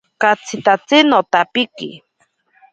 Katsitatsi 0.21 0.97
notapiki. 1.09 1.89